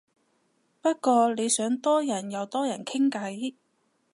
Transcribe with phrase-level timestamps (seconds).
[0.81, 3.53] 不過你想多人又多人傾偈